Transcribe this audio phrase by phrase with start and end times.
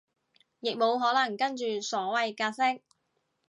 [0.61, 2.81] 亦無可能跟住所謂格式